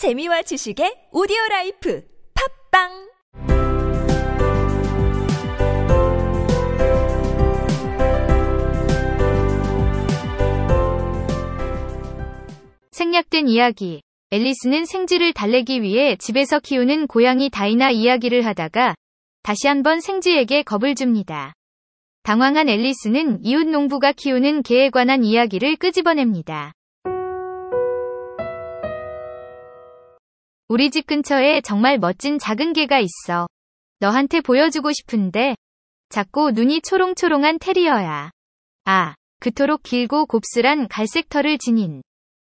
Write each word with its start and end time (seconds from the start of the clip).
재미와 0.00 0.40
지식의 0.40 1.08
오디오 1.12 1.36
라이프 1.50 2.02
팝빵 2.72 2.88
생략된 12.92 13.48
이야기. 13.48 14.00
앨리스는 14.30 14.86
생지를 14.86 15.34
달래기 15.34 15.82
위해 15.82 16.16
집에서 16.16 16.60
키우는 16.60 17.06
고양이 17.06 17.50
다이나 17.50 17.90
이야기를 17.90 18.46
하다가 18.46 18.94
다시 19.42 19.68
한번 19.68 20.00
생지에게 20.00 20.62
겁을 20.62 20.94
줍니다. 20.94 21.52
당황한 22.22 22.70
앨리스는 22.70 23.44
이웃 23.44 23.68
농부가 23.68 24.12
키우는 24.12 24.62
개에 24.62 24.88
관한 24.88 25.24
이야기를 25.24 25.76
끄집어냅니다. 25.76 26.72
우리 30.70 30.90
집 30.90 31.08
근처에 31.08 31.62
정말 31.62 31.98
멋진 31.98 32.38
작은 32.38 32.74
개가 32.74 33.00
있어. 33.00 33.48
너한테 33.98 34.40
보여주고 34.40 34.92
싶은데 34.92 35.56
작고 36.10 36.52
눈이 36.52 36.82
초롱초롱한 36.82 37.58
테리어야. 37.58 38.30
아, 38.84 39.14
그토록 39.40 39.82
길고 39.82 40.26
곱슬한 40.26 40.86
갈색 40.86 41.28
털을 41.28 41.58
지닌. 41.58 42.02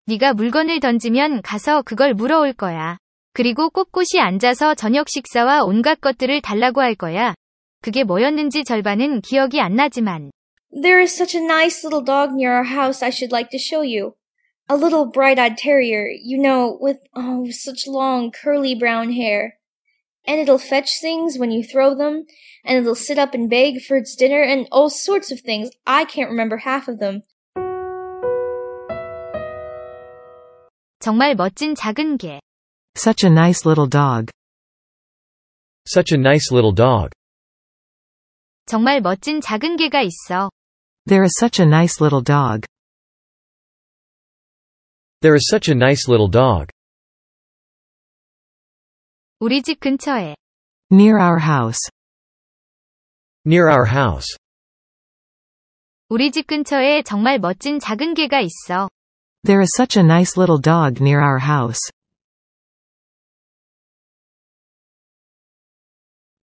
네가 0.06 0.36
물건을 0.36 0.82
던지면 0.82 1.42
가서 1.42 1.82
그걸 1.82 2.14
물어올 2.14 2.54
거야. 2.54 3.00
그리고 3.34 3.72
꼿꼿이 3.72 4.20
앉아서 4.20 4.76
저녁 4.76 5.10
식사와 5.10 5.64
온갖 5.64 6.00
것들을 6.00 6.42
달라고 6.42 6.80
할 6.80 6.94
거야. 6.94 7.34
그게 7.82 8.04
뭐였는지 8.04 8.64
절반은 8.64 9.22
기억이 9.22 9.60
안 9.60 9.74
나지만. 9.74 10.30
There 10.72 11.02
is 11.02 11.12
such 11.12 11.36
a 11.36 11.44
nice 11.44 11.84
little 11.84 12.06
dog 12.06 12.36
near 12.36 12.54
our 12.54 12.70
house 12.70 13.04
I 13.04 13.10
should 13.10 13.34
like 13.34 13.50
to 13.50 13.58
show 13.60 13.82
you. 13.82 14.14
A 14.69 14.77
little 14.77 15.07
bright-eyed 15.07 15.57
terrier, 15.57 16.09
you 16.09 16.39
know, 16.39 16.77
with, 16.81 16.99
oh, 17.15 17.47
such 17.51 17.87
long 17.87 18.33
curly 18.33 18.75
brown 18.75 19.13
hair. 19.13 19.59
And 20.27 20.41
it'll 20.41 20.59
fetch 20.59 20.91
things 21.01 21.39
when 21.39 21.53
you 21.53 21.63
throw 21.63 21.95
them, 21.95 22.27
and 22.65 22.79
it'll 22.79 22.97
sit 22.97 23.19
up 23.19 23.33
and 23.33 23.49
beg 23.49 23.81
for 23.83 23.97
its 23.97 24.17
dinner, 24.17 24.43
and 24.43 24.67
all 24.73 24.91
sorts 24.91 25.31
of 25.31 25.41
things. 25.41 25.71
I 25.87 26.05
can't 26.05 26.31
remember 26.31 26.59
half 26.59 26.89
of 26.89 26.99
them. 26.99 27.23
정말 30.99 31.37
멋진 31.37 31.77
작은 31.77 32.19
개. 32.19 32.41
Such 32.97 33.23
a 33.23 33.31
nice 33.31 33.65
little 33.65 33.87
dog. 33.87 34.31
Such 35.87 36.11
a 36.13 36.17
nice 36.17 36.51
little 36.51 36.75
dog. 36.75 37.13
정말 38.67 39.01
멋진 39.01 39.41
작은 39.41 39.77
개가 39.77 40.03
있어. 40.03 40.51
There 41.07 41.23
is 41.23 41.33
such 41.39 41.61
a 41.61 41.65
nice 41.65 42.01
little 42.01 42.21
dog. 42.21 42.67
There 45.23 45.35
is 45.35 45.49
such 45.51 45.69
a 45.69 45.75
nice 45.75 46.09
little 46.09 46.31
dog. 46.31 46.69
우리 49.41 49.63
집 49.63 49.81
근처에. 49.81 50.35
Near 50.91 51.19
our 51.19 51.39
house. 51.41 51.81
Near 53.45 53.69
our 53.69 53.87
house. 53.87 54.37
우리 56.09 56.31
집 56.31 56.47
근처에 56.47 57.03
정말 57.03 57.39
멋진 57.39 57.79
작은 57.79 58.15
개가 58.15 58.41
있어. 58.41 58.89
There 59.45 59.61
is 59.61 59.73
such 59.77 59.99
a 59.99 60.05
nice 60.05 60.39
little 60.39 60.61
dog 60.61 61.03
near 61.03 61.21
our 61.21 61.41
house. 61.41 61.81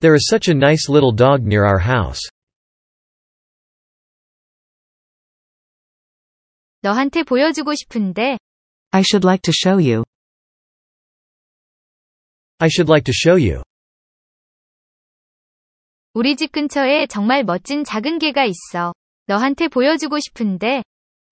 There 0.00 0.14
is 0.14 0.26
such 0.28 0.48
a 0.48 0.54
nice 0.54 0.88
little 0.88 1.14
dog 1.14 1.42
near 1.44 1.64
our 1.66 1.80
house. 1.80 2.20
너한테 6.82 7.22
보여주고 7.24 7.74
싶은데 7.74 8.38
I 8.92 9.02
should 9.02 9.24
like 9.24 9.42
to 9.42 9.52
show 9.52 9.78
you. 9.78 10.04
I 12.58 12.68
should 12.68 12.88
like 12.88 13.04
to 13.04 13.12
show 13.12 13.38
you. 13.38 13.62
우리 16.12 16.36
집 16.36 16.52
근처에 16.52 17.06
정말 17.06 17.44
멋진 17.44 17.84
작은 17.84 18.18
개가 18.18 18.44
있어. 18.44 18.92
너한테 19.26 19.68
보여주고 19.68 20.18
싶은데 20.18 20.82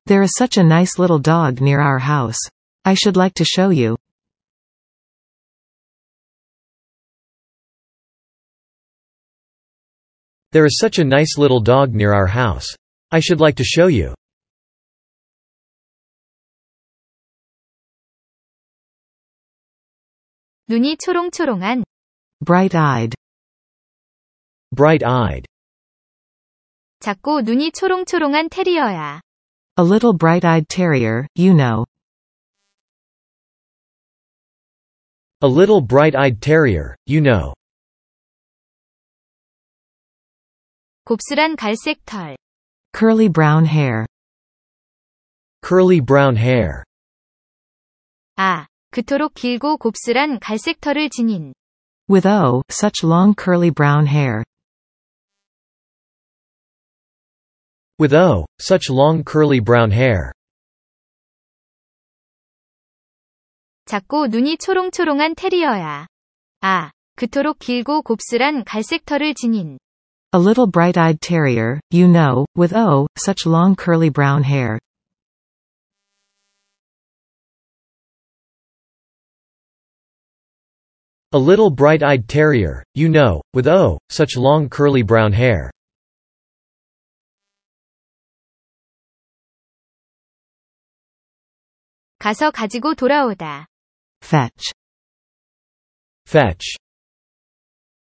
There 0.06 0.22
is 0.22 0.32
such 0.38 0.58
a 0.58 0.64
nice 0.64 0.98
little 0.98 1.20
dog 1.20 1.60
near 1.60 1.80
our 1.80 1.98
house. 1.98 2.38
I 2.84 2.94
should 2.94 3.18
like 3.18 3.34
to 3.34 3.44
show 3.44 3.70
you. 3.70 3.96
There 10.52 10.64
is 10.64 10.78
such 10.78 10.98
a 10.98 11.04
nice 11.04 11.36
little 11.36 11.60
dog 11.60 11.92
near 11.92 12.14
our 12.14 12.28
house. 12.28 12.74
I 13.10 13.20
should 13.20 13.40
like 13.40 13.56
to 13.56 13.64
show 13.64 13.88
you. 13.88 14.14
눈이 20.68 20.96
초롱초롱한 20.98 21.84
Bright-eyed. 22.44 23.14
Bright-eyed. 24.74 25.46
작고 27.00 27.42
눈이 27.42 27.72
초롱초롱한 27.72 28.48
테리어야. 28.48 29.20
A 29.78 29.84
little 29.84 30.16
bright-eyed 30.16 30.68
terrier, 30.68 31.26
you 31.36 31.52
know. 31.54 31.84
A 35.42 35.48
little 35.48 35.80
bright-eyed 35.80 36.40
terrier, 36.40 36.96
you 37.06 37.20
know. 37.20 37.54
곱슬한 41.04 41.56
갈색 41.56 42.04
털. 42.04 42.36
Curly 42.92 43.28
brown 43.28 43.64
hair. 43.64 44.06
Curly 45.62 46.00
brown 46.00 46.36
hair. 46.36 46.84
아, 48.36 48.66
그토록 48.93 49.33
길고 49.33 49.77
곱슬한 49.77 50.37
갈색 50.39 50.79
털을 50.79 51.09
지닌. 51.09 51.55
With 52.07 52.27
oh, 52.29 52.61
such 52.69 53.03
long 53.03 53.33
curly 53.35 53.71
brown 53.71 54.05
hair. 54.05 54.43
With 57.99 58.15
oh, 58.15 58.45
such 58.61 58.93
long 58.93 59.23
curly 59.27 59.59
brown 59.59 59.91
hair. 59.91 60.31
작고 63.85 64.27
눈이 64.27 64.59
초롱초롱한 64.59 65.33
테리어야. 65.37 66.05
아, 66.61 66.91
그토록 67.15 67.57
길고 67.57 68.03
곱슬한 68.03 68.63
갈색 68.63 69.05
털을 69.05 69.33
지닌. 69.33 69.79
A 70.35 70.39
little 70.39 70.69
bright-eyed 70.69 71.19
terrier, 71.19 71.79
you 71.89 72.07
know, 72.07 72.45
with 72.55 72.75
oh, 72.77 73.07
such 73.17 73.47
long 73.47 73.75
curly 73.75 74.11
brown 74.11 74.43
hair. 74.43 74.77
A 81.32 81.38
little 81.38 81.70
bright-eyed 81.70 82.26
terrier, 82.26 82.82
you 82.94 83.08
know, 83.08 83.42
with 83.52 83.66
oh, 83.68 83.98
such 84.08 84.36
long 84.36 84.68
curly 84.70 85.02
brown 85.02 85.32
hair. 85.32 85.70
가서 92.18 92.50
가지고 92.50 92.94
돌아오다. 92.94 93.66
Fetch. 94.22 94.72
Fetch. 96.26 96.76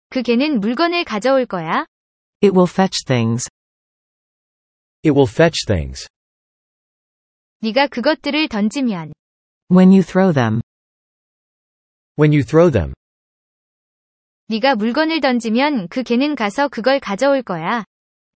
그 0.09 0.22
개는 0.22 0.59
물건을 0.59 1.03
가져올 1.03 1.46
거야? 1.46 1.86
It 2.42 2.53
will 2.56 2.70
fetch 2.70 3.06
things. 3.06 3.50
It 5.03 5.12
will 5.12 5.30
fetch 5.30 5.66
things. 5.68 6.08
네가 7.62 7.88
그것들을 7.88 8.47
던지면. 8.47 9.14
When 9.70 9.92
you 9.92 10.02
throw 10.02 10.34
them. 10.34 10.62
When 12.18 12.34
you 12.34 12.44
throw 12.44 12.72
them. 12.72 12.94
네가 14.49 14.75
물건을 14.75 15.21
던지면 15.21 15.88
그 15.88 16.03
개는 16.03 16.34
가서 16.34 16.69
그걸 16.69 17.00
가져올 17.00 17.43
거야. 17.43 17.84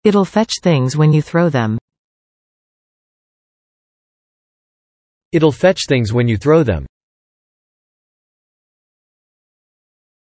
It'll 0.05 0.25
fetch 0.25 0.61
things 0.61 0.97
when 0.97 1.11
you 1.11 1.21
throw 1.21 1.51
them. 1.51 1.77
It'll 5.33 5.53
fetch 5.53 5.85
things 5.87 6.13
when 6.13 6.29
you 6.29 6.37
throw 6.37 6.63
them. 6.63 6.85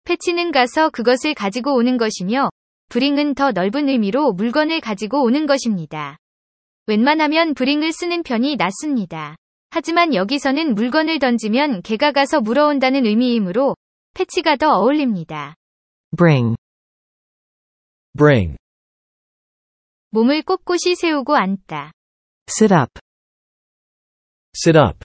패치는 0.03 0.51
가서 0.51 0.89
그것을 0.89 1.33
가지고 1.33 1.75
오는 1.75 1.97
것이며, 1.97 2.49
브링은 2.89 3.35
더 3.35 3.51
넓은 3.51 3.87
의미로 3.87 4.33
물건을 4.33 4.81
가지고 4.81 5.23
오는 5.23 5.45
것입니다. 5.45 6.17
웬만하면 6.87 7.53
브링을 7.53 7.93
쓰는 7.93 8.23
편이 8.23 8.57
낫습니다. 8.57 9.37
하지만 9.69 10.13
여기서는 10.13 10.75
물건을 10.75 11.19
던지면 11.19 11.81
개가 11.83 12.11
가서 12.11 12.41
물어온다는 12.41 13.05
의미이므로, 13.05 13.77
패치가 14.13 14.57
더 14.57 14.73
어울립니다. 14.73 15.55
Bring. 16.15 16.55
Bring. 18.17 18.57
몸을 20.09 20.41
꼿꼿이 20.43 20.95
세우고 20.95 21.35
앉다. 21.35 21.93
Sit 22.49 22.73
up. 22.73 22.99
Sit 24.53 24.77
up. 24.77 24.99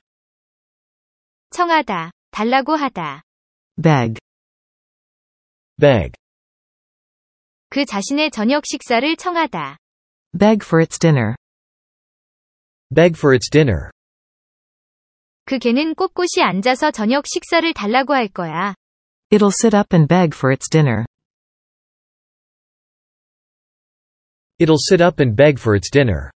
청하다. 1.51 2.11
달라고 2.33 2.75
하다. 2.75 3.23
Beg. 3.81 4.21
Beg. 5.81 6.11
그 7.69 7.85
자신의 7.85 8.31
저녁 8.33 8.65
식사를 8.67 9.17
청하다. 9.17 9.77
Beg 10.37 10.65
for 10.65 10.83
its 10.83 10.99
dinner. 10.99 11.35
Beg 12.93 13.17
for 13.17 13.33
its 13.35 13.49
dinner. 13.51 13.91
그 15.45 15.59
개는 15.59 15.95
꼿꼿이 15.95 16.43
앉아서 16.43 16.91
저녁 16.91 17.27
식사를 17.29 17.73
달라고 17.75 18.15
할 18.15 18.27
거야. 18.27 18.75
It'll 19.30 19.52
sit 19.52 19.74
up 19.74 19.94
and 19.94 20.08
beg 20.08 20.36
for 20.36 20.52
its 20.52 20.70
dinner. 20.70 21.06
It'll 24.60 24.78
sit 24.78 25.02
up 25.02 25.20
and 25.20 25.36
beg 25.36 25.60
for 25.60 25.76
its 25.76 25.90
dinner. 25.90 26.32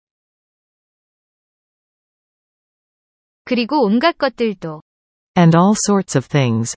그리고 3.44 3.82
온갖 3.84 4.16
것들도. 4.18 4.82
And 5.36 5.56
all 5.56 5.74
sorts 5.74 6.16
of 6.16 6.28
things. 6.28 6.74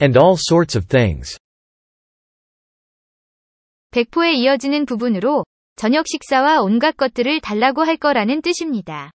And 0.00 0.18
all 0.18 0.36
sorts 0.38 0.76
of 0.76 0.88
things. 0.88 1.38
백포에 3.90 4.32
이어지는 4.34 4.86
부분으로 4.86 5.44
저녁 5.76 6.06
식사와 6.06 6.60
온갖 6.60 6.96
것들을 6.96 7.40
달라고 7.40 7.82
할 7.82 7.96
거라는 7.96 8.42
뜻입니다. 8.42 9.10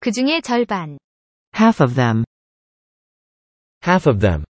그 0.00 0.12
중에 0.12 0.40
절반. 0.40 0.98
Half 1.56 1.82
of 1.82 1.94
them. 1.94 2.24
Half 3.85 4.09
of 4.09 4.19
them. 4.19 4.43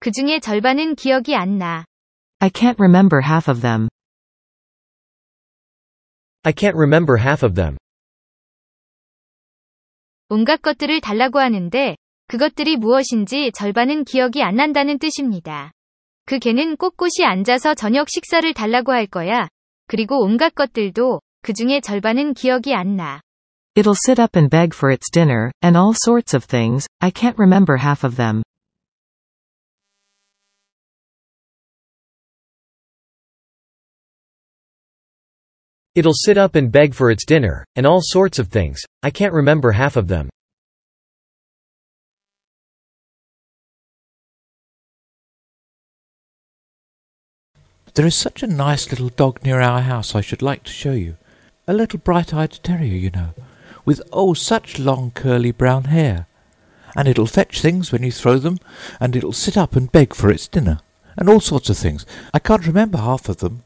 그 0.00 0.10
중에 0.10 0.40
절반은 0.40 0.94
기억이 0.94 1.34
안 1.34 1.58
나. 1.58 1.84
I 2.40 2.50
can't 2.50 2.76
remember 2.78 3.20
half 3.24 3.50
of 3.50 3.60
them. 3.60 3.88
I 6.42 6.52
can't 6.52 6.76
remember 6.76 7.20
half 7.20 7.44
of 7.44 7.54
them. 7.54 7.76
온갖 10.28 10.60
것들을 10.62 11.00
달라고 11.00 11.38
하는데 11.38 11.96
그것들이 12.28 12.76
무엇인지 12.76 13.52
절반은 13.52 14.04
기억이 14.04 14.42
안 14.42 14.56
난다는 14.56 14.98
뜻입니다. 14.98 15.72
그 16.26 16.38
개는 16.38 16.76
꼿꼿이 16.76 17.24
앉아서 17.24 17.74
저녁 17.74 18.10
식사를 18.10 18.52
달라고 18.52 18.92
할 18.92 19.06
거야. 19.06 19.48
그리고 19.86 20.22
온갖 20.22 20.54
것들도 20.54 21.20
그 21.40 21.54
중에 21.54 21.80
절반은 21.80 22.34
기억이 22.34 22.74
안 22.74 22.96
나. 22.96 23.22
It'll 23.78 23.94
sit 23.94 24.18
up 24.18 24.34
and 24.34 24.50
beg 24.50 24.74
for 24.74 24.90
its 24.90 25.08
dinner, 25.08 25.52
and 25.62 25.76
all 25.76 25.94
sorts 25.94 26.34
of 26.34 26.42
things, 26.42 26.88
I 27.00 27.10
can't 27.12 27.38
remember 27.38 27.76
half 27.76 28.02
of 28.02 28.16
them. 28.16 28.42
It'll 35.94 36.12
sit 36.12 36.36
up 36.36 36.56
and 36.56 36.72
beg 36.72 36.92
for 36.92 37.08
its 37.12 37.24
dinner, 37.24 37.64
and 37.76 37.86
all 37.86 38.00
sorts 38.02 38.40
of 38.40 38.48
things, 38.48 38.82
I 39.04 39.10
can't 39.10 39.32
remember 39.32 39.70
half 39.70 39.94
of 39.94 40.08
them. 40.08 40.28
There 47.94 48.06
is 48.06 48.16
such 48.16 48.42
a 48.42 48.48
nice 48.48 48.90
little 48.90 49.10
dog 49.10 49.44
near 49.44 49.60
our 49.60 49.82
house 49.82 50.16
I 50.16 50.20
should 50.20 50.42
like 50.42 50.64
to 50.64 50.72
show 50.72 50.94
you. 50.94 51.16
A 51.68 51.72
little 51.72 52.00
bright-eyed 52.00 52.58
terrier, 52.64 52.96
you 52.96 53.10
know, 53.10 53.34
with 53.84 54.00
oh 54.12 54.34
such 54.34 54.78
long 54.78 55.10
curly 55.12 55.50
brown 55.50 55.84
hair. 55.84 56.26
And 56.96 57.06
it'll 57.06 57.26
fetch 57.26 57.60
things 57.60 57.92
when 57.92 58.02
you 58.02 58.10
throw 58.10 58.38
them, 58.38 58.58
and 59.00 59.14
it'll 59.14 59.32
sit 59.32 59.56
up 59.56 59.76
and 59.76 59.92
beg 59.92 60.14
for 60.14 60.30
its 60.30 60.48
dinner, 60.48 60.80
and 61.16 61.28
all 61.28 61.40
sorts 61.40 61.70
of 61.70 61.76
things. 61.76 62.04
I 62.32 62.38
can't 62.38 62.66
remember 62.66 62.98
half 62.98 63.28
of 63.28 63.38
them, 63.38 63.62